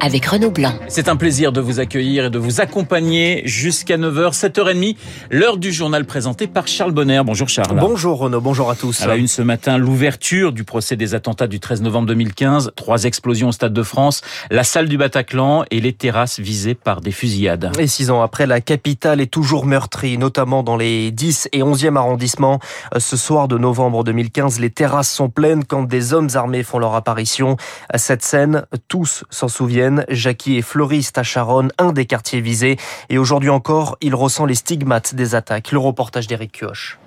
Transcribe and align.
avec 0.00 0.26
Renaud 0.26 0.50
Blanc. 0.50 0.74
C'est 0.88 1.08
un 1.08 1.16
plaisir 1.16 1.52
de 1.52 1.60
vous 1.60 1.80
accueillir 1.80 2.26
et 2.26 2.30
de 2.30 2.38
vous 2.38 2.60
accompagner 2.60 3.42
jusqu'à 3.44 3.96
9h, 3.96 4.34
7h30, 4.38 4.96
l'heure 5.30 5.56
du 5.56 5.72
journal 5.72 6.04
présenté 6.04 6.46
par 6.46 6.68
Charles 6.68 6.92
Bonner. 6.92 7.22
Bonjour 7.24 7.48
Charles. 7.48 7.78
Bonjour 7.78 8.18
Renaud, 8.18 8.40
bonjour 8.40 8.70
à 8.70 8.74
tous. 8.74 9.02
À 9.02 9.06
la 9.06 9.16
une 9.16 9.28
ce 9.28 9.42
matin, 9.42 9.78
l'ouverture 9.78 10.52
du 10.52 10.64
procès 10.64 10.96
des 10.96 11.14
attentats 11.14 11.46
du 11.46 11.60
13 11.60 11.82
novembre 11.82 12.08
2015, 12.08 12.72
trois 12.76 13.04
explosions 13.04 13.48
au 13.48 13.52
Stade 13.52 13.72
de 13.72 13.82
France, 13.82 14.20
la 14.50 14.64
salle 14.64 14.88
du 14.88 14.98
Bataclan 14.98 15.64
et 15.70 15.80
les 15.80 15.92
terrasses 15.92 16.40
visées 16.40 16.74
par 16.74 17.00
des 17.00 17.12
fusillades. 17.12 17.72
Et 17.78 17.86
six 17.86 18.10
ans 18.10 18.22
après, 18.22 18.46
la 18.46 18.60
capitale 18.60 19.20
est 19.20 19.32
toujours 19.32 19.66
meurtrie, 19.66 20.18
notamment 20.18 20.62
dans 20.62 20.76
les 20.76 21.10
10 21.10 21.48
et 21.52 21.60
11e 21.60 21.96
arrondissements. 21.96 22.60
Ce 22.96 23.16
soir 23.16 23.48
de 23.48 23.56
novembre 23.58 24.04
2015, 24.04 24.60
les 24.60 24.70
terrasses 24.70 25.10
sont 25.10 25.30
pleines 25.30 25.64
quand 25.64 25.84
des 25.84 26.12
hommes 26.12 26.28
armés 26.34 26.62
font 26.62 26.78
leur 26.78 26.94
apparition. 26.94 27.56
Cette 27.94 28.22
scène, 28.22 28.66
tous 28.88 29.24
s'en 29.30 29.48
souviennent 29.48 29.85
Jackie 30.08 30.56
est 30.56 30.62
fleuriste 30.62 31.18
à 31.18 31.22
Charonne, 31.22 31.70
un 31.78 31.92
des 31.92 32.06
quartiers 32.06 32.40
visés. 32.40 32.76
Et 33.08 33.18
aujourd'hui 33.18 33.50
encore, 33.50 33.96
il 34.00 34.14
ressent 34.14 34.44
les 34.44 34.54
stigmates 34.54 35.14
des 35.14 35.34
attaques. 35.34 35.72
Le 35.72 35.78
reportage 35.78 36.26
d'Éric 36.26 36.52
Kioch. 36.52 36.98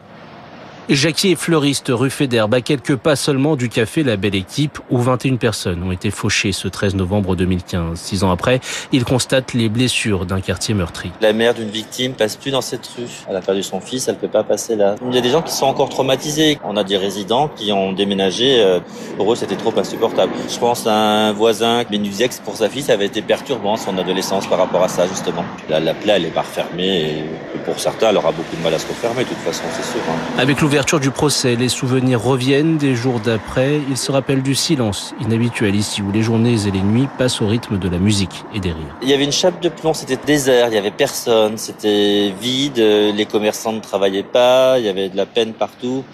Jackie 0.90 1.34
est 1.34 1.36
fleuriste 1.36 1.92
rue 1.94 2.10
Fédère, 2.10 2.48
à 2.52 2.62
quelques 2.62 2.96
pas 2.96 3.16
seulement 3.16 3.56
du 3.56 3.70
café 3.70 4.02
La 4.02 4.18
Belle 4.18 4.34
Équipe, 4.34 4.80
où 4.90 4.98
21 4.98 5.36
personnes 5.36 5.84
ont 5.84 5.92
été 5.92 6.10
fauchées 6.10 6.52
ce 6.52 6.68
13 6.68 6.96
novembre 6.96 7.36
2015. 7.36 8.00
Six 8.00 8.24
ans 8.24 8.32
après, 8.32 8.60
il 8.92 9.06
constate 9.06 9.54
les 9.54 9.70
blessures 9.70 10.26
d'un 10.26 10.42
quartier 10.42 10.74
meurtri. 10.74 11.12
La 11.22 11.32
mère 11.32 11.54
d'une 11.54 11.70
victime 11.70 12.14
passe 12.14 12.38
plus 12.38 12.50
dans 12.50 12.62
cette 12.62 12.88
rue. 12.98 13.06
Elle 13.30 13.36
a 13.36 13.42
perdu 13.42 13.62
son 13.62 13.82
fils, 13.82 14.08
elle 14.08 14.18
peut 14.18 14.28
pas 14.28 14.44
passer 14.44 14.76
là. 14.76 14.96
Il 15.08 15.14
y 15.14 15.20
a 15.20 15.22
des 15.22 15.30
gens 15.30 15.44
qui 15.44 15.54
sont 15.54 15.68
encore 15.68 15.90
traumatisés. 15.90 16.58
On 16.64 16.76
a 16.76 16.84
des 16.84 16.98
résidents 16.98 17.50
qui 17.50 17.72
ont 17.72 17.94
déménagé. 17.94 18.60
Euh, 18.60 18.80
pour 19.16 19.32
eux, 19.32 19.36
c'était 19.36 19.58
trop 19.58 19.78
insupportable. 19.78 20.34
Je 20.52 20.58
pense 20.58 20.88
à 20.88 20.94
un 20.94 21.34
voisin 21.34 21.84
qui 21.84 22.00
nous 22.00 22.06
disait 22.06 22.30
que 22.30 22.42
pour 22.44 22.58
sa 22.58 22.68
fille, 22.68 22.82
ça 22.82 22.94
avait 22.94 23.06
été 23.06 23.22
perturbant 23.22 23.78
son 23.78 23.96
adolescence 24.00 24.48
par 24.48 24.58
rapport 24.58 24.84
à 24.84 24.88
ça, 24.88 25.06
justement. 25.06 25.46
La, 25.70 25.80
la 25.80 25.94
plaie, 25.94 26.14
elle 26.14 26.26
est 26.26 26.34
pas 26.34 26.42
refermée. 26.42 27.02
Et 27.02 27.60
pour 27.64 27.80
certains, 27.80 28.10
elle 28.10 28.18
aura 28.18 28.32
beaucoup 28.32 28.56
de 28.56 28.64
mal 28.64 28.74
à 28.74 28.80
se 28.80 28.88
refermer, 28.88 29.24
de 29.24 29.30
toute 29.30 29.38
façon, 29.38 29.66
c'est 29.72 29.86
sûr. 29.86 30.02
Hein. 30.10 30.40
Avec 30.40 30.60
l'ouverture 30.62 30.79
l'ouverture 30.80 31.02
du 31.02 31.12
procès, 31.12 31.58
les 31.58 31.68
souvenirs 31.68 32.24
reviennent 32.24 32.78
des 32.78 32.96
jours 32.96 33.20
d'après. 33.20 33.82
Il 33.90 33.98
se 33.98 34.14
rappelle 34.14 34.42
du 34.42 34.56
silence 34.56 35.14
inhabituel 35.20 35.76
ici 35.76 36.02
où 36.02 36.10
les 36.10 36.22
journées 36.22 36.56
et 36.68 36.72
les 36.72 36.82
nuits 36.82 37.10
passent 37.18 37.42
au 37.42 37.48
rythme 37.48 37.78
de 37.78 37.90
la 37.90 37.98
musique 37.98 38.46
et 38.56 38.62
des 38.62 38.70
rires. 38.70 38.96
Il 39.02 39.10
y 39.10 39.14
avait 39.14 39.26
une 39.26 39.34
chape 39.34 39.62
de 39.62 39.68
plomb, 39.68 39.94
c'était 39.94 40.16
désert, 40.16 40.70
il 40.70 40.76
y 40.76 40.78
avait 40.78 40.90
personne, 40.90 41.58
c'était 41.58 42.32
vide, 42.40 42.78
les 42.78 43.26
commerçants 43.26 43.74
ne 43.74 43.82
travaillaient 43.82 44.24
pas, 44.24 44.80
il 44.80 44.86
y 44.86 44.88
avait 44.88 45.10
de 45.10 45.18
la 45.18 45.26
peine 45.26 45.52
partout. 45.52 46.06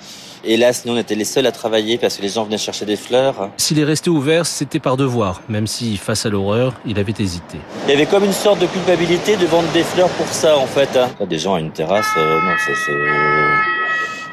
Hélas, 0.44 0.84
nous, 0.86 0.94
on 0.94 0.98
était 0.98 1.14
les 1.14 1.26
seuls 1.26 1.46
à 1.46 1.52
travailler 1.52 2.00
parce 2.00 2.18
que 2.18 2.24
les 2.24 2.30
gens 2.30 2.44
venaient 2.44 2.58
chercher 2.58 2.86
des 2.86 2.96
fleurs. 2.96 3.52
S'il 3.58 3.78
est 3.78 3.84
resté 3.84 4.10
ouvert, 4.10 4.48
c'était 4.48 4.80
par 4.80 4.98
devoir, 4.98 5.44
même 5.48 5.68
si, 5.68 5.96
face 5.96 6.26
à 6.26 6.30
l'horreur, 6.30 6.74
il 6.88 6.98
avait 6.98 7.14
hésité. 7.20 7.60
Il 7.86 7.92
y 7.92 7.94
avait 7.94 8.08
comme 8.08 8.24
une 8.24 8.34
sorte 8.34 8.58
de 8.58 8.66
culpabilité 8.66 9.38
de 9.38 9.46
vendre 9.46 9.72
des 9.74 9.84
fleurs 9.84 10.10
pour 10.10 10.28
ça, 10.28 10.58
en 10.58 10.66
fait. 10.66 10.90
Hein. 10.98 11.10
Des 11.24 11.38
gens 11.38 11.54
à 11.54 11.60
une 11.60 11.72
terrasse, 11.72 12.10
euh, 12.18 12.42
non, 12.42 12.56
c'est... 12.66 13.75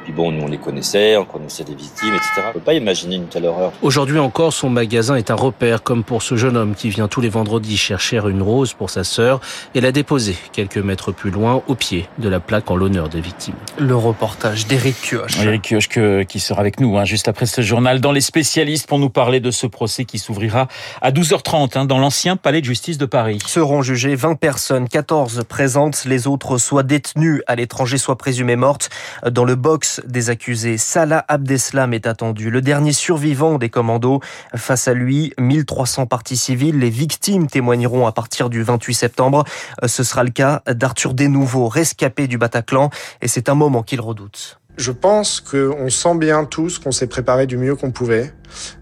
Puis 0.05 0.13
bon, 0.13 0.33
nous 0.33 0.43
on 0.43 0.49
les 0.49 0.59
connaissait, 0.59 1.17
on 1.17 1.25
connaissait 1.25 1.65
des 1.65 1.75
victimes, 1.75 2.15
etc. 2.15 2.43
On 2.49 2.53
peut 2.53 2.61
pas 2.61 2.75
imaginer 2.75 3.17
une 3.17 3.29
telle 3.29 3.47
horreur. 3.47 3.73
Aujourd'hui 3.83 4.19
encore, 4.19 4.53
son 4.53 4.69
magasin 4.69 5.15
est 5.15 5.31
un 5.31 5.37
repère, 5.37 5.83
comme 5.83 6.03
pour 6.03 6.23
ce 6.23 6.37
jeune 6.37 6.57
homme 6.57 6.75
qui 6.75 6.89
vient 6.89 7.07
tous 7.07 7.21
les 7.21 7.29
vendredis 7.29 7.77
chercher 7.77 8.19
une 8.19 8.43
rose 8.43 8.73
pour 8.73 8.91
sa 8.91 9.05
sœur 9.05 9.41
et 9.75 9.81
la 9.81 9.93
déposer 9.93 10.37
quelques 10.53 10.79
mètres 10.79 11.13
plus 11.13 11.31
loin, 11.31 11.63
au 11.69 11.75
pied 11.75 12.09
de 12.19 12.29
la 12.29 12.41
plaque 12.41 12.71
en 12.71 12.77
l'honneur 12.77 13.09
des 13.09 13.21
victimes. 13.21 13.55
Le 13.79 13.95
reportage 13.95 14.67
d'Éric 14.67 14.97
Kioch. 15.03 15.39
Éric 15.41 15.63
Kioch 15.63 16.27
qui 16.27 16.41
sera 16.41 16.61
avec 16.61 16.81
nous 16.81 16.99
hein, 16.99 17.05
juste 17.05 17.29
après 17.29 17.47
ce 17.47 17.61
journal 17.61 18.01
dans 18.01 18.13
les 18.13 18.21
spécialistes 18.21 18.89
pour 18.89 18.99
nous 18.99 19.11
parler 19.11 19.41
de 19.41 19.51
ce 19.51 19.67
procès 19.67 20.05
qui 20.05 20.19
s'ouvrira 20.19 20.69
à 21.01 21.13
12h30 21.13 21.79
hein, 21.79 21.85
dans 21.85 21.99
l'ancien 21.99 22.37
palais 22.37 22.61
de 22.61 22.67
justice 22.67 22.99
de 22.99 23.07
Paris. 23.07 23.39
Seront 23.47 23.83
jugées 23.83 24.15
20 24.15 24.35
personnes, 24.35 24.89
14 24.89 25.45
présentes, 25.49 26.05
les 26.07 26.27
autres 26.27 26.59
soit 26.59 26.83
détenues 26.83 27.43
à 27.47 27.55
l'étranger, 27.55 27.99
soit 27.99 28.17
présumées 28.17 28.57
mortes 28.57 28.91
dans 29.31 29.45
le 29.45 29.55
box 29.55 29.92
des 30.07 30.31
accusés. 30.31 30.79
Salah 30.79 31.25
Abdeslam 31.29 31.93
est 31.95 32.07
attendu, 32.07 32.51
le 32.51 32.61
dernier 32.61 32.93
survivant 32.93 33.59
des 33.59 33.71
commandos. 33.71 34.21
Face 34.55 34.89
à 34.89 34.95
lui, 34.95 35.33
1300 35.39 36.07
parties 36.07 36.37
civiles. 36.37 36.79
Les 36.79 36.91
victimes 36.91 37.47
témoigneront 37.47 38.07
à 38.07 38.13
partir 38.13 38.51
du 38.51 38.63
28 38.63 38.95
septembre. 38.95 39.45
Ce 39.87 40.05
sera 40.05 40.25
le 40.25 40.31
cas 40.31 40.63
d'Arthur 40.67 41.15
Desnouveaux, 41.15 41.69
rescapé 41.69 42.27
du 42.27 42.39
Bataclan, 42.39 42.91
et 43.21 43.29
c'est 43.29 43.49
un 43.49 43.55
moment 43.55 43.83
qu'il 43.83 44.01
redoute. 44.01 44.59
Je 44.79 44.91
pense 44.91 45.41
qu'on 45.41 45.91
sent 45.91 46.15
bien 46.17 46.45
tous 46.45 46.79
qu'on 46.79 46.93
s'est 46.93 47.07
préparé 47.07 47.47
du 47.47 47.59
mieux 47.59 47.77
qu'on 47.77 47.91
pouvait, 47.91 48.33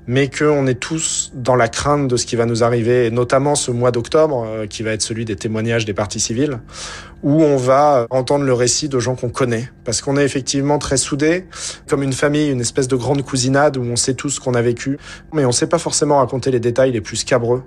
mais 0.06 0.30
qu'on 0.30 0.68
est 0.68 0.78
tous 0.78 1.32
dans 1.34 1.56
la 1.56 1.66
crainte 1.66 2.06
de 2.06 2.16
ce 2.16 2.26
qui 2.26 2.36
va 2.36 2.46
nous 2.46 2.62
arriver, 2.62 3.06
et 3.06 3.10
notamment 3.10 3.56
ce 3.56 3.72
mois 3.72 3.90
d'octobre, 3.90 4.46
euh, 4.46 4.66
qui 4.68 4.84
va 4.84 4.92
être 4.92 5.02
celui 5.02 5.24
des 5.24 5.34
témoignages 5.34 5.84
des 5.84 5.92
parties 5.92 6.20
civiles, 6.20 6.60
où 7.24 7.42
on 7.42 7.56
va 7.56 8.06
entendre 8.10 8.44
le 8.44 8.52
récit 8.52 8.88
de 8.88 9.00
gens 9.00 9.16
qu'on 9.16 9.30
connaît, 9.30 9.68
parce 9.84 10.00
qu'on 10.00 10.16
est 10.16 10.24
effectivement 10.24 10.78
très 10.78 10.96
soudés, 10.96 11.46
comme 11.88 12.04
une 12.04 12.12
famille, 12.12 12.50
une 12.50 12.60
espèce 12.60 12.86
de 12.86 12.96
grande 12.96 13.22
cousinade 13.22 13.76
où 13.76 13.82
on 13.82 13.96
sait 13.96 14.14
tous 14.14 14.30
ce 14.30 14.40
qu'on 14.40 14.54
a 14.54 14.62
vécu, 14.62 14.96
mais 15.32 15.44
on 15.44 15.52
sait 15.52 15.66
pas 15.66 15.78
forcément 15.78 16.18
raconter 16.18 16.52
les 16.52 16.60
détails 16.60 16.92
les 16.92 17.00
plus 17.00 17.16
scabreux. 17.16 17.64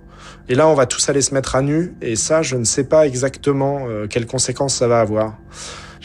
Et 0.48 0.56
là, 0.56 0.70
on 0.70 0.76
va 0.76 0.86
tous 0.86 1.10
aller 1.10 1.22
se 1.22 1.34
mettre 1.34 1.58
à 1.58 1.62
nu, 1.62 1.94
et 2.02 2.16
ça, 2.16 2.42
je 2.42 2.56
ne 2.56 2.64
sais 2.64 2.86
pas 2.86 3.06
exactement 3.06 3.86
euh, 3.90 4.08
quelles 4.08 4.28
conséquences 4.28 4.76
ça 4.76 4.88
va 4.88 5.02
avoir. 5.02 5.38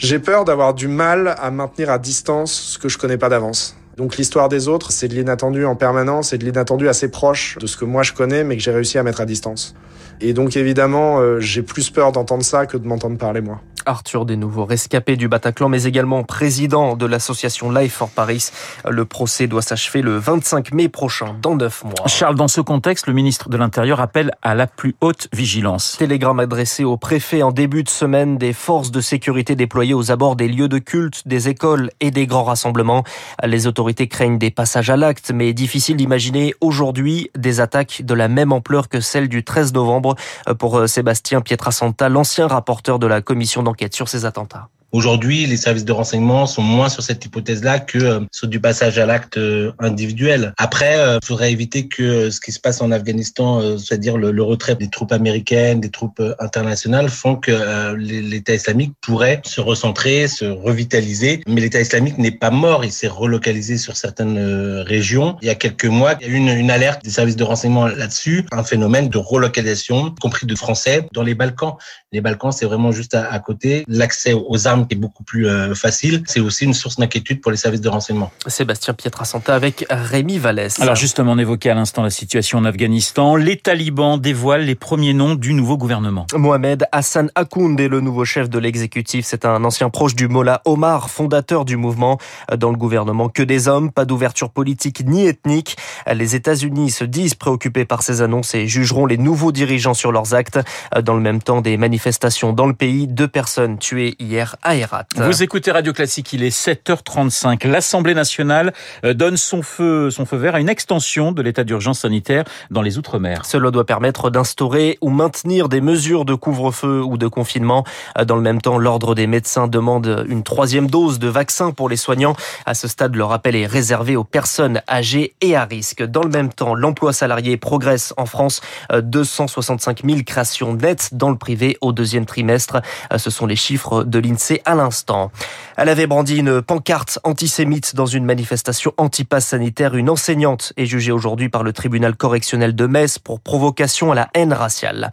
J'ai 0.01 0.19
peur 0.19 0.45
d'avoir 0.45 0.73
du 0.73 0.87
mal 0.87 1.35
à 1.37 1.51
maintenir 1.51 1.89
à 1.89 1.99
distance 1.99 2.53
ce 2.53 2.77
que 2.77 2.87
je 2.87 2.97
connais 2.97 3.17
pas 3.17 3.27
d'avance. 3.27 3.75
Donc 3.97 4.15
l'histoire 4.15 4.47
des 4.47 4.69
autres, 4.69 4.93
c'est 4.93 5.09
de 5.09 5.13
l'inattendu 5.13 5.65
en 5.65 5.75
permanence 5.75 6.31
et 6.31 6.37
de 6.37 6.45
l'inattendu 6.45 6.87
assez 6.87 7.11
proche 7.11 7.57
de 7.59 7.67
ce 7.67 7.75
que 7.75 7.83
moi 7.83 8.01
je 8.01 8.13
connais 8.13 8.45
mais 8.45 8.55
que 8.55 8.63
j'ai 8.63 8.71
réussi 8.71 8.97
à 8.97 9.03
mettre 9.03 9.19
à 9.19 9.25
distance. 9.25 9.75
Et 10.21 10.31
donc 10.31 10.55
évidemment, 10.55 11.19
euh, 11.19 11.41
j'ai 11.41 11.63
plus 11.63 11.89
peur 11.89 12.13
d'entendre 12.13 12.45
ça 12.45 12.65
que 12.65 12.77
de 12.77 12.87
m'entendre 12.87 13.17
parler 13.17 13.41
moi. 13.41 13.59
Arthur 13.85 14.25
des 14.25 14.35
nouveaux 14.35 14.65
rescapé 14.65 15.15
du 15.15 15.27
Bataclan, 15.27 15.69
mais 15.69 15.83
également 15.83 16.23
président 16.23 16.95
de 16.95 17.05
l'association 17.05 17.71
Life 17.71 17.93
for 17.93 18.09
Paris. 18.09 18.49
Le 18.87 19.05
procès 19.05 19.47
doit 19.47 19.61
s'achever 19.61 20.01
le 20.01 20.17
25 20.17 20.73
mai 20.73 20.89
prochain, 20.89 21.35
dans 21.41 21.55
neuf 21.55 21.83
mois. 21.83 22.07
Charles, 22.07 22.35
dans 22.35 22.47
ce 22.47 22.61
contexte, 22.61 23.07
le 23.07 23.13
ministre 23.13 23.49
de 23.49 23.57
l'Intérieur 23.57 23.99
appelle 23.99 24.31
à 24.41 24.55
la 24.55 24.67
plus 24.67 24.95
haute 25.01 25.27
vigilance. 25.33 25.95
Télégramme 25.97 26.39
adressé 26.39 26.83
au 26.83 26.97
préfet 26.97 27.41
en 27.43 27.51
début 27.51 27.83
de 27.83 27.89
semaine 27.89 28.37
des 28.37 28.53
forces 28.53 28.91
de 28.91 29.01
sécurité 29.01 29.55
déployées 29.55 29.93
aux 29.93 30.11
abords 30.11 30.35
des 30.35 30.47
lieux 30.47 30.67
de 30.69 30.77
culte, 30.77 31.27
des 31.27 31.49
écoles 31.49 31.89
et 31.99 32.11
des 32.11 32.27
grands 32.27 32.43
rassemblements. 32.43 33.03
Les 33.43 33.67
autorités 33.67 34.07
craignent 34.07 34.37
des 34.37 34.51
passages 34.51 34.89
à 34.89 34.97
l'acte, 34.97 35.31
mais 35.33 35.53
difficile 35.53 35.97
d'imaginer 35.97 36.53
aujourd'hui 36.61 37.31
des 37.37 37.59
attaques 37.59 38.01
de 38.03 38.13
la 38.13 38.27
même 38.27 38.51
ampleur 38.51 38.89
que 38.89 39.01
celle 39.01 39.29
du 39.29 39.43
13 39.43 39.73
novembre 39.73 40.15
pour 40.57 40.87
Sébastien 40.87 41.41
Pietrasanta, 41.41 42.09
l'ancien 42.09 42.47
rapporteur 42.47 42.99
de 42.99 43.07
la 43.07 43.21
commission 43.21 43.63
d'enquête 43.69 43.93
sur 43.93 44.09
ces 44.09 44.25
attentats. 44.25 44.69
Aujourd'hui, 44.91 45.45
les 45.45 45.57
services 45.57 45.85
de 45.85 45.91
renseignement 45.91 46.47
sont 46.47 46.63
moins 46.63 46.89
sur 46.89 47.03
cette 47.03 47.23
hypothèse-là 47.23 47.79
que 47.79 47.99
euh, 47.99 48.19
sur 48.31 48.47
du 48.47 48.59
passage 48.59 48.97
à 48.97 49.05
l'acte 49.05 49.37
euh, 49.37 49.71
individuel. 49.77 50.51
Après, 50.57 50.95
il 50.95 50.99
euh, 50.99 51.19
faudrait 51.23 51.51
éviter 51.51 51.87
que 51.87 52.31
ce 52.31 52.41
qui 52.41 52.51
se 52.51 52.59
passe 52.59 52.81
en 52.81 52.91
Afghanistan, 52.91 53.77
c'est-à-dire 53.77 54.17
le, 54.17 54.41
retrait 54.41 54.75
des 54.75 54.89
troupes 54.89 55.11
américaines, 55.11 55.79
des 55.79 55.91
troupes 55.91 56.21
internationales, 56.39 57.09
font 57.09 57.35
que 57.35 57.93
l'État 57.95 58.55
islamique 58.55 58.93
pourrait 59.01 59.41
se 59.43 59.61
recentrer, 59.61 60.27
se 60.27 60.45
revitaliser. 60.45 61.43
Mais 61.47 61.61
l'État 61.61 61.81
islamique 61.81 62.17
n'est 62.17 62.31
pas 62.31 62.49
mort, 62.49 62.83
il 62.83 62.91
s'est 62.91 63.07
relocalisé 63.07 63.77
sur 63.77 63.95
certaines 63.95 64.39
régions. 64.81 65.37
Il 65.41 65.47
y 65.47 65.51
a 65.51 65.55
quelques 65.55 65.85
mois, 65.85 66.15
il 66.19 66.27
y 66.27 66.29
a 66.29 66.33
eu 66.33 66.37
une, 66.37 66.49
une 66.49 66.71
alerte 66.71 67.03
des 67.03 67.11
services 67.11 67.35
de 67.35 67.43
renseignement 67.43 67.87
là-dessus, 67.87 68.45
un 68.51 68.63
phénomène 68.63 69.09
de 69.09 69.17
relocalisation, 69.17 70.07
y 70.07 70.15
compris 70.15 70.47
de 70.47 70.55
Français, 70.55 71.05
dans 71.13 71.23
les 71.23 71.35
Balkans. 71.35 71.75
Les 72.11 72.21
Balkans, 72.21 72.51
c'est 72.51 72.65
vraiment 72.65 72.91
juste 72.91 73.13
à, 73.13 73.31
à 73.31 73.39
côté. 73.39 73.83
L'accès 73.87 74.33
aux 74.33 74.67
armes 74.67 74.78
qui 74.85 74.95
est 74.95 74.97
beaucoup 74.97 75.23
plus 75.23 75.47
euh, 75.47 75.75
facile, 75.75 76.23
c'est 76.25 76.39
aussi 76.39 76.65
une 76.65 76.73
source 76.73 76.97
d'inquiétude 76.97 77.41
pour 77.41 77.51
les 77.51 77.57
services 77.57 77.81
de 77.81 77.89
renseignement. 77.89 78.31
Sébastien 78.47 78.93
Pietrasanta 78.93 79.55
avec 79.55 79.85
Rémi 79.89 80.37
Vallès. 80.37 80.79
Alors 80.79 80.95
justement, 80.95 81.33
on 81.33 81.37
évoquait 81.37 81.69
à 81.69 81.75
l'instant 81.75 82.03
la 82.03 82.09
situation 82.09 82.59
en 82.59 82.65
Afghanistan. 82.65 83.35
Les 83.35 83.57
talibans 83.57 84.19
dévoilent 84.19 84.65
les 84.65 84.75
premiers 84.75 85.13
noms 85.13 85.35
du 85.35 85.53
nouveau 85.53 85.77
gouvernement. 85.77 86.27
Mohamed 86.33 86.85
Hassan 86.91 87.29
Akound 87.35 87.79
est 87.79 87.87
le 87.87 88.01
nouveau 88.01 88.25
chef 88.25 88.49
de 88.49 88.59
l'exécutif. 88.59 89.25
C'est 89.25 89.45
un 89.45 89.63
ancien 89.63 89.89
proche 89.89 90.15
du 90.15 90.27
Mollah 90.27 90.61
Omar, 90.65 91.09
fondateur 91.09 91.65
du 91.65 91.77
mouvement. 91.77 92.17
Dans 92.57 92.71
le 92.71 92.77
gouvernement, 92.77 93.29
que 93.29 93.43
des 93.43 93.67
hommes, 93.67 93.91
pas 93.91 94.05
d'ouverture 94.05 94.49
politique 94.49 95.03
ni 95.05 95.27
ethnique. 95.27 95.77
Les 96.11 96.35
États-Unis 96.35 96.91
se 96.91 97.03
disent 97.03 97.35
préoccupés 97.35 97.85
par 97.85 98.03
ces 98.03 98.21
annonces 98.21 98.55
et 98.55 98.67
jugeront 98.67 99.05
les 99.05 99.17
nouveaux 99.17 99.51
dirigeants 99.51 99.93
sur 99.93 100.11
leurs 100.11 100.33
actes. 100.33 100.59
Dans 101.03 101.15
le 101.15 101.21
même 101.21 101.41
temps, 101.41 101.61
des 101.61 101.77
manifestations 101.77 102.53
dans 102.53 102.67
le 102.67 102.73
pays. 102.73 103.07
Deux 103.07 103.27
personnes 103.27 103.77
tuées 103.77 104.15
hier 104.19 104.55
à 104.63 104.68
Vous 105.15 105.41
écoutez 105.41 105.71
Radio 105.71 105.93
Classique, 105.93 106.31
il 106.31 106.43
est 106.43 106.55
7h35. 106.55 107.67
L'Assemblée 107.67 108.13
nationale 108.13 108.71
euh, 109.03 109.15
donne 109.15 109.35
son 109.35 109.63
feu, 109.63 110.11
son 110.11 110.27
feu 110.27 110.37
vert 110.37 110.53
à 110.53 110.59
une 110.59 110.69
extension 110.69 111.31
de 111.31 111.41
l'état 111.41 111.63
d'urgence 111.63 112.01
sanitaire 112.01 112.43
dans 112.69 112.83
les 112.83 112.99
Outre-mer. 112.99 113.45
Cela 113.45 113.71
doit 113.71 113.87
permettre 113.87 114.29
d'instaurer 114.29 114.99
ou 115.01 115.09
maintenir 115.09 115.69
des 115.69 115.81
mesures 115.81 116.23
de 116.23 116.35
couvre-feu 116.35 117.01
ou 117.01 117.17
de 117.17 117.27
confinement. 117.27 117.83
Dans 118.23 118.35
le 118.35 118.43
même 118.43 118.61
temps, 118.61 118.77
l'Ordre 118.77 119.15
des 119.15 119.25
médecins 119.25 119.67
demande 119.67 120.25
une 120.29 120.43
troisième 120.43 120.87
dose 120.87 121.17
de 121.17 121.27
vaccin 121.27 121.71
pour 121.71 121.89
les 121.89 121.97
soignants. 121.97 122.35
À 122.67 122.75
ce 122.75 122.87
stade, 122.87 123.15
le 123.15 123.23
rappel 123.23 123.55
est 123.55 123.65
réservé 123.65 124.15
aux 124.15 124.23
personnes 124.23 124.83
âgées 124.87 125.33
et 125.41 125.55
à 125.55 125.65
risque. 125.65 126.03
Dans 126.03 126.23
le 126.23 126.29
même 126.29 126.53
temps, 126.53 126.75
l'emploi 126.75 127.11
salarié 127.11 127.57
progresse 127.57 128.13
en 128.17 128.27
France. 128.27 128.61
265 128.93 130.03
000 130.05 130.19
créations 130.23 130.75
nettes 130.75 131.09
dans 131.13 131.31
le 131.31 131.37
privé 131.37 131.75
au 131.81 131.91
deuxième 131.91 132.27
trimestre. 132.27 132.81
Ce 133.17 133.31
sont 133.31 133.47
les 133.47 133.55
chiffres 133.55 134.03
de 134.03 134.19
l'INSEE 134.19 134.58
à 134.65 134.75
l'instant. 134.75 135.31
Elle 135.77 135.89
avait 135.89 136.07
brandi 136.07 136.37
une 136.37 136.61
pancarte 136.61 137.19
antisémite 137.23 137.95
dans 137.95 138.05
une 138.05 138.25
manifestation 138.25 138.93
anti-pass 138.97 139.47
sanitaire. 139.47 139.95
Une 139.95 140.09
enseignante 140.09 140.73
est 140.77 140.85
jugée 140.85 141.11
aujourd'hui 141.11 141.49
par 141.49 141.63
le 141.63 141.73
tribunal 141.73 142.15
correctionnel 142.15 142.75
de 142.75 142.85
Metz 142.85 143.17
pour 143.19 143.39
provocation 143.39 144.11
à 144.11 144.15
la 144.15 144.29
haine 144.33 144.53
raciale. 144.53 145.11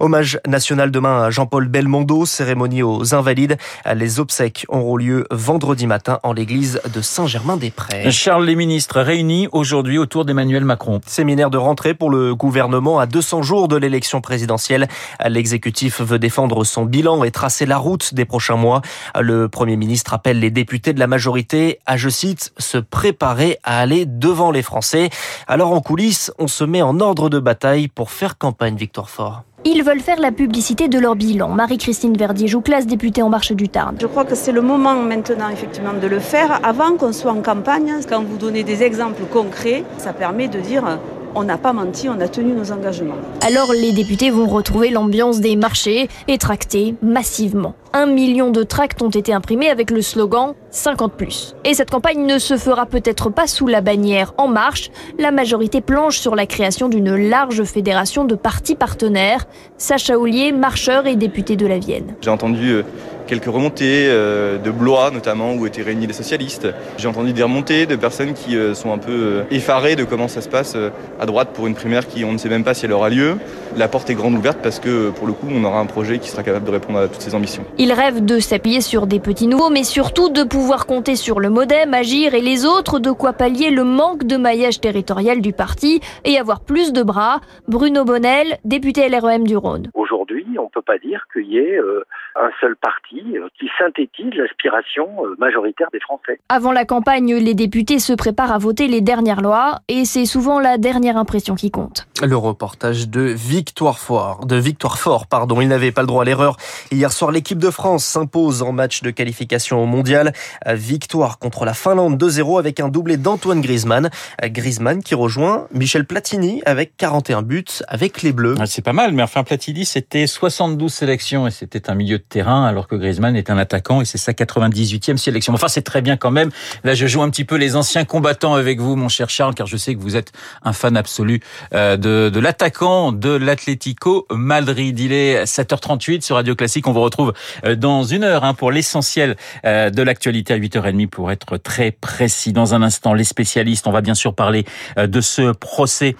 Hommage 0.00 0.38
national 0.46 0.90
demain 0.90 1.24
à 1.24 1.30
Jean-Paul 1.30 1.68
Belmondo, 1.68 2.26
cérémonie 2.26 2.82
aux 2.82 3.14
Invalides. 3.14 3.56
Les 3.94 4.20
obsèques 4.20 4.66
auront 4.68 4.96
lieu 4.96 5.26
vendredi 5.30 5.86
matin 5.86 6.20
en 6.22 6.32
l'église 6.32 6.80
de 6.92 7.00
Saint-Germain-des-Prés. 7.00 8.10
Charles, 8.10 8.44
les 8.44 8.56
ministres 8.56 9.00
réunis 9.00 9.48
aujourd'hui 9.52 9.98
autour 9.98 10.24
d'Emmanuel 10.24 10.64
Macron. 10.64 11.00
Séminaire 11.06 11.50
de 11.50 11.58
rentrée 11.58 11.94
pour 11.94 12.10
le 12.10 12.34
gouvernement 12.34 12.98
à 12.98 13.06
200 13.06 13.42
jours 13.42 13.68
de 13.68 13.76
l'élection 13.76 14.20
présidentielle. 14.20 14.88
L'exécutif 15.26 16.00
veut 16.00 16.18
défendre 16.18 16.64
son 16.64 16.84
bilan 16.84 17.24
et 17.24 17.30
tracer 17.30 17.66
la 17.66 17.78
route 17.78 18.14
des 18.14 18.24
prochains 18.24 18.56
mois. 18.56 18.82
Le 19.18 19.48
Premier 19.48 19.76
ministre 19.76 20.14
appelle 20.14 20.40
les 20.40 20.50
députés 20.50 20.92
de 20.92 21.00
la 21.00 21.06
majorité 21.06 21.78
à, 21.86 21.96
je 21.96 22.08
cite, 22.08 22.52
se 22.58 22.78
préparer 22.78 23.58
à 23.64 23.80
aller 23.80 24.06
devant 24.06 24.50
les 24.50 24.62
Français. 24.62 25.10
Alors 25.46 25.72
en 25.72 25.80
coulisses, 25.80 26.32
on 26.38 26.48
se 26.48 26.64
met 26.64 26.82
en 26.82 27.00
ordre 27.00 27.28
de 27.28 27.38
bataille 27.38 27.88
pour 27.88 28.10
faire 28.10 28.38
campagne, 28.38 28.76
Victor 28.76 29.10
Fort. 29.10 29.42
Ils 29.66 29.82
veulent 29.82 30.00
faire 30.00 30.20
la 30.20 30.30
publicité 30.30 30.88
de 30.88 30.98
leur 30.98 31.16
bilan. 31.16 31.48
Marie-Christine 31.48 32.18
Verdier-Jouclas, 32.18 32.82
députée 32.82 33.22
En 33.22 33.30
Marche 33.30 33.52
du 33.52 33.70
Tarn. 33.70 33.96
Je 33.98 34.06
crois 34.06 34.26
que 34.26 34.34
c'est 34.34 34.52
le 34.52 34.60
moment 34.60 34.94
maintenant, 34.96 35.48
effectivement, 35.48 35.94
de 35.94 36.06
le 36.06 36.20
faire 36.20 36.60
avant 36.62 36.98
qu'on 36.98 37.14
soit 37.14 37.32
en 37.32 37.40
campagne. 37.40 37.94
Quand 38.06 38.22
vous 38.22 38.36
donnez 38.36 38.62
des 38.62 38.82
exemples 38.82 39.22
concrets, 39.24 39.84
ça 39.96 40.12
permet 40.12 40.48
de 40.48 40.60
dire 40.60 40.98
on 41.34 41.44
n'a 41.44 41.58
pas 41.58 41.72
menti, 41.72 42.08
on 42.08 42.20
a 42.20 42.28
tenu 42.28 42.52
nos 42.52 42.72
engagements. 42.72 43.14
Alors 43.46 43.72
les 43.72 43.92
députés 43.92 44.30
vont 44.30 44.46
retrouver 44.46 44.90
l'ambiance 44.90 45.40
des 45.40 45.56
marchés 45.56 46.08
et 46.28 46.38
tracter 46.38 46.94
massivement. 47.02 47.74
Un 47.92 48.06
million 48.06 48.50
de 48.50 48.64
tracts 48.64 49.00
ont 49.02 49.10
été 49.10 49.32
imprimés 49.32 49.70
avec 49.70 49.90
le 49.90 50.02
slogan 50.02 50.54
50 50.70 51.12
plus. 51.12 51.54
Et 51.64 51.74
cette 51.74 51.90
campagne 51.90 52.26
ne 52.26 52.38
se 52.38 52.56
fera 52.56 52.86
peut-être 52.86 53.30
pas 53.30 53.46
sous 53.46 53.68
la 53.68 53.80
bannière 53.80 54.32
En 54.36 54.48
Marche. 54.48 54.90
La 55.18 55.30
majorité 55.30 55.80
planche 55.80 56.18
sur 56.18 56.34
la 56.34 56.46
création 56.46 56.88
d'une 56.88 57.14
large 57.14 57.62
fédération 57.62 58.24
de 58.24 58.34
partis 58.34 58.74
partenaires. 58.74 59.46
Sacha 59.78 60.18
Ollier, 60.18 60.50
marcheur 60.50 61.06
et 61.06 61.14
député 61.14 61.54
de 61.54 61.66
la 61.66 61.78
Vienne. 61.78 62.16
J'ai 62.20 62.30
entendu 62.30 62.70
euh, 62.70 62.82
quelques 63.26 63.46
remontées 63.46 64.06
euh, 64.08 64.58
de 64.58 64.70
Blois 64.70 65.10
notamment 65.10 65.54
où 65.54 65.66
étaient 65.66 65.82
réunis 65.82 66.06
les 66.06 66.12
socialistes. 66.12 66.68
J'ai 66.98 67.08
entendu 67.08 67.32
des 67.32 67.42
remontées 67.42 67.86
de 67.86 67.96
personnes 67.96 68.34
qui 68.34 68.56
euh, 68.56 68.74
sont 68.74 68.92
un 68.92 68.98
peu 68.98 69.44
effarées 69.50 69.96
de 69.96 70.04
comment 70.04 70.28
ça 70.28 70.40
se 70.40 70.48
passe 70.48 70.76
à 71.20 71.26
droite 71.26 71.50
pour 71.52 71.66
une 71.66 71.74
primaire 71.74 72.06
qui 72.06 72.24
on 72.24 72.32
ne 72.32 72.38
sait 72.38 72.48
même 72.48 72.64
pas 72.64 72.74
si 72.74 72.86
elle 72.86 72.92
aura 72.92 73.10
lieu. 73.10 73.36
La 73.76 73.88
porte 73.88 74.10
est 74.10 74.14
grande 74.14 74.34
ouverte 74.34 74.58
parce 74.62 74.78
que 74.78 75.10
pour 75.10 75.26
le 75.26 75.32
coup 75.32 75.46
on 75.50 75.64
aura 75.64 75.80
un 75.80 75.86
projet 75.86 76.18
qui 76.18 76.28
sera 76.28 76.42
capable 76.42 76.66
de 76.66 76.70
répondre 76.70 76.98
à 76.98 77.08
toutes 77.08 77.20
ces 77.20 77.34
ambitions. 77.34 77.64
Il 77.78 77.92
rêve 77.92 78.24
de 78.24 78.38
s'appuyer 78.38 78.80
sur 78.80 79.06
des 79.06 79.20
petits 79.20 79.46
nouveaux 79.46 79.70
mais 79.70 79.84
surtout 79.84 80.28
de 80.28 80.42
pouvoir 80.42 80.86
compter 80.86 81.16
sur 81.16 81.40
le 81.40 81.50
modem, 81.50 81.94
agir 81.94 82.34
et 82.34 82.40
les 82.40 82.64
autres 82.64 82.98
de 82.98 83.10
quoi 83.10 83.32
pallier 83.32 83.70
le 83.70 83.84
manque 83.84 84.24
de 84.24 84.36
maillage 84.36 84.80
territorial 84.80 85.40
du 85.40 85.52
parti 85.52 86.00
et 86.24 86.38
avoir 86.38 86.60
plus 86.60 86.92
de 86.92 87.02
bras. 87.02 87.40
Bruno 87.68 88.04
Bonnel, 88.04 88.58
député 88.64 89.08
LREM 89.08 89.46
du 89.46 89.56
Rhône. 89.56 89.90
Aujourd'hui, 89.94 90.46
on 90.58 90.64
ne 90.64 90.68
peut 90.68 90.82
pas 90.82 90.98
dire 90.98 91.26
qu'il 91.32 91.46
y 91.46 91.58
ait 91.58 91.76
euh, 91.76 92.04
un 92.36 92.50
seul 92.60 92.76
parti 92.76 93.22
euh, 93.36 93.48
qui 93.58 93.68
synthétise 93.78 94.32
l'aspiration 94.34 95.08
euh, 95.24 95.36
majoritaire 95.38 95.88
des 95.92 96.00
Français. 96.00 96.40
Avant 96.48 96.72
la 96.72 96.84
campagne, 96.84 97.34
les 97.34 97.54
députés 97.54 97.98
se 97.98 98.12
préparent 98.12 98.52
à 98.52 98.58
voter 98.58 98.88
les 98.88 99.00
dernières 99.00 99.40
lois 99.40 99.80
et 99.88 100.04
c'est 100.04 100.26
souvent 100.26 100.58
la 100.58 100.78
dernière 100.78 101.16
impression 101.16 101.54
qui 101.54 101.70
compte. 101.70 102.06
Le 102.22 102.36
reportage 102.36 103.08
de 103.08 103.22
Victoire 103.22 103.98
Fort, 103.98 104.46
de 104.46 104.56
Victoire 104.56 104.98
Fort, 104.98 105.26
pardon, 105.26 105.60
il 105.60 105.68
n'avait 105.68 105.92
pas 105.92 106.00
le 106.00 106.06
droit 106.06 106.22
à 106.22 106.24
l'erreur. 106.24 106.56
Hier 106.90 107.12
soir, 107.12 107.30
l'équipe 107.30 107.58
de 107.58 107.70
France 107.70 108.04
s'impose 108.04 108.62
en 108.62 108.72
match 108.72 109.02
de 109.02 109.10
qualification 109.10 109.82
au 109.82 109.86
mondial. 109.86 110.32
Victoire 110.66 111.38
contre 111.38 111.64
la 111.64 111.74
Finlande 111.74 112.22
2-0 112.22 112.58
avec 112.58 112.80
un 112.80 112.88
doublé 112.88 113.16
d'Antoine 113.16 113.60
Griezmann. 113.60 114.10
Griezmann 114.42 115.02
qui 115.02 115.14
rejoint 115.14 115.66
Michel 115.72 116.06
Platini 116.06 116.62
avec 116.66 116.96
41 116.96 117.42
buts 117.42 117.64
avec 117.88 118.22
les 118.22 118.32
Bleus. 118.32 118.54
Ah, 118.58 118.66
c'est 118.66 118.84
pas 118.84 118.92
mal, 118.92 119.12
mais 119.12 119.22
enfin 119.22 119.44
Platini 119.44 119.84
c'était 119.84 120.26
72 120.26 120.92
sélections 120.92 121.46
et 121.46 121.50
c'était 121.50 121.90
un 121.90 121.94
milieu 121.94 122.18
terrain 122.28 122.64
alors 122.64 122.88
que 122.88 122.96
Griezmann 122.96 123.36
est 123.36 123.50
un 123.50 123.58
attaquant 123.58 124.00
et 124.00 124.04
c'est 124.04 124.18
sa 124.18 124.32
98e 124.32 125.16
sélection. 125.16 125.52
Enfin 125.54 125.68
c'est 125.68 125.82
très 125.82 126.02
bien 126.02 126.16
quand 126.16 126.30
même. 126.30 126.50
Là 126.82 126.94
je 126.94 127.06
joue 127.06 127.22
un 127.22 127.30
petit 127.30 127.44
peu 127.44 127.56
les 127.56 127.76
anciens 127.76 128.04
combattants 128.04 128.54
avec 128.54 128.80
vous 128.80 128.96
mon 128.96 129.08
cher 129.08 129.30
Charles 129.30 129.54
car 129.54 129.66
je 129.66 129.76
sais 129.76 129.94
que 129.94 130.00
vous 130.00 130.16
êtes 130.16 130.32
un 130.62 130.72
fan 130.72 130.96
absolu 130.96 131.40
euh, 131.74 131.96
de, 131.96 132.30
de 132.30 132.40
l'attaquant 132.40 133.12
de 133.12 133.30
l'Atlético 133.30 134.26
Madrid. 134.30 134.98
Il 134.98 135.12
est 135.12 135.44
7h38 135.44 136.22
sur 136.22 136.36
Radio 136.36 136.54
Classique. 136.54 136.86
On 136.86 136.92
vous 136.92 137.02
retrouve 137.02 137.32
euh, 137.64 137.76
dans 137.76 138.04
une 138.04 138.24
heure 138.24 138.44
hein, 138.44 138.54
pour 138.54 138.70
l'essentiel 138.70 139.36
euh, 139.64 139.90
de 139.90 140.02
l'actualité 140.02 140.54
à 140.54 140.58
8h30 140.58 141.08
pour 141.08 141.30
être 141.30 141.56
très 141.56 141.90
précis. 141.90 142.52
Dans 142.52 142.74
un 142.74 142.82
instant, 142.82 143.14
les 143.14 143.24
spécialistes, 143.24 143.86
on 143.86 143.92
va 143.92 144.00
bien 144.00 144.14
sûr 144.14 144.34
parler 144.34 144.64
de 144.96 145.20
ce 145.20 145.52
procès 145.52 146.16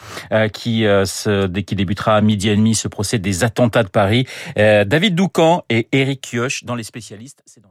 qui, 0.52 0.82
se, 0.82 1.46
qui 1.60 1.74
débutera 1.74 2.16
à 2.16 2.20
midi 2.20 2.48
et 2.48 2.56
demi, 2.56 2.74
ce 2.74 2.88
procès 2.88 3.18
des 3.18 3.44
attentats 3.44 3.82
de 3.82 3.88
Paris. 3.88 4.26
David 4.56 5.14
Doucan 5.14 5.64
et 5.70 5.88
Eric 5.94 6.22
Kioch 6.22 6.64
dans 6.64 6.74
les 6.74 6.82
spécialistes. 6.82 7.42
C'est 7.46 7.60
dans 7.60 7.70